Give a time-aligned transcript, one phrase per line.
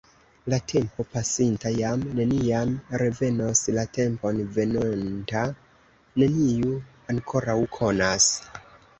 [0.51, 5.53] La tempo pasinta jam neniam revenos; la tempon venontan
[6.23, 6.73] neniu
[7.15, 8.31] ankoraŭ konas.